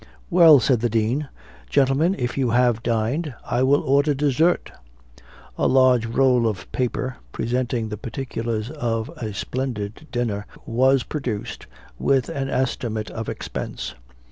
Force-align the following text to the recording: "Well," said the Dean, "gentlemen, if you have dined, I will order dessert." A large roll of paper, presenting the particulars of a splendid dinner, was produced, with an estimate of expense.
"Well," 0.31 0.59
said 0.59 0.79
the 0.79 0.89
Dean, 0.89 1.29
"gentlemen, 1.69 2.15
if 2.17 2.35
you 2.35 2.49
have 2.49 2.81
dined, 2.81 3.35
I 3.45 3.61
will 3.61 3.83
order 3.83 4.15
dessert." 4.15 4.71
A 5.59 5.67
large 5.67 6.07
roll 6.07 6.47
of 6.47 6.71
paper, 6.71 7.17
presenting 7.31 7.89
the 7.89 7.97
particulars 7.97 8.71
of 8.71 9.09
a 9.17 9.31
splendid 9.31 10.07
dinner, 10.11 10.47
was 10.65 11.03
produced, 11.03 11.67
with 11.99 12.29
an 12.29 12.49
estimate 12.49 13.11
of 13.11 13.29
expense. 13.29 13.93